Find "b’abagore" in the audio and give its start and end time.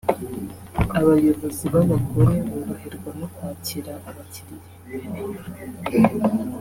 1.73-2.35